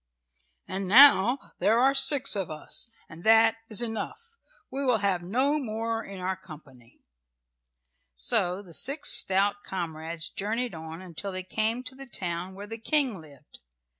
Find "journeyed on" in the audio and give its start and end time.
10.29-11.03